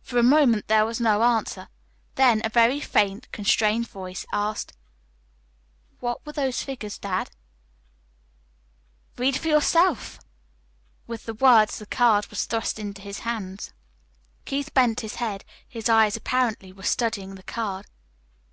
[0.00, 1.66] For a moment there was no answer;
[2.14, 4.74] then a very faint, constrained voice asked:
[5.98, 7.32] "What were those figures, dad?"
[9.18, 10.20] "Read for yourself."
[11.08, 13.72] With the words the card was thrust into his hand.
[14.44, 15.44] Keith bent his head.
[15.66, 17.86] His eyes apparently were studying the card.